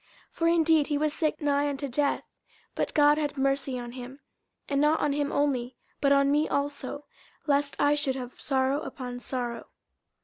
50:002:027 0.31 0.37
For 0.39 0.47
indeed 0.47 0.87
he 0.87 0.97
was 0.97 1.13
sick 1.13 1.41
nigh 1.41 1.69
unto 1.69 1.87
death: 1.87 2.23
but 2.73 2.95
God 2.95 3.19
had 3.19 3.37
mercy 3.37 3.77
on 3.77 3.91
him; 3.91 4.19
and 4.67 4.81
not 4.81 4.99
on 4.99 5.13
him 5.13 5.31
only, 5.31 5.77
but 5.99 6.11
on 6.11 6.31
me 6.31 6.47
also, 6.49 7.05
lest 7.45 7.75
I 7.77 7.93
should 7.93 8.15
have 8.15 8.41
sorrow 8.41 8.81
upon 8.81 9.19
sorrow. 9.19 9.67